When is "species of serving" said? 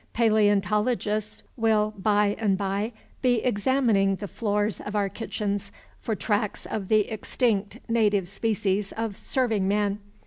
8.27-9.67